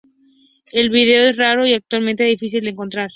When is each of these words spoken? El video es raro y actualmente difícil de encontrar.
El 0.71 0.89
video 0.89 1.29
es 1.29 1.37
raro 1.37 1.67
y 1.67 1.75
actualmente 1.75 2.23
difícil 2.23 2.63
de 2.63 2.71
encontrar. 2.71 3.09